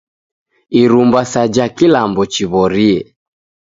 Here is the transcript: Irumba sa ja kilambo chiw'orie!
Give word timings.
Irumba 0.81 1.19
sa 1.31 1.41
ja 1.55 1.65
kilambo 1.77 2.21
chiw'orie! 2.33 2.99